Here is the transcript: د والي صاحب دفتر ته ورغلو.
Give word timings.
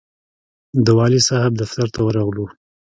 د 0.85 0.87
والي 0.97 1.19
صاحب 1.29 1.53
دفتر 1.61 1.87
ته 1.93 1.99
ورغلو. 2.03 2.45